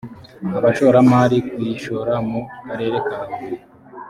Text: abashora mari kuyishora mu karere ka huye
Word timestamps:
abashora 0.57 0.97
mari 1.11 1.37
kuyishora 1.49 2.13
mu 2.29 2.41
karere 2.67 2.97
ka 3.07 3.19
huye 3.29 3.57